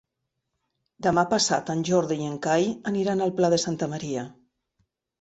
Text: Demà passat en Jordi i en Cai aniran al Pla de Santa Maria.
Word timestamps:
Demà 1.07 1.25
passat 1.35 1.69
en 1.75 1.85
Jordi 1.91 2.19
i 2.23 2.27
en 2.31 2.41
Cai 2.49 2.69
aniran 2.95 3.25
al 3.29 3.37
Pla 3.41 3.55
de 3.57 3.65
Santa 3.69 3.95
Maria. 3.97 4.29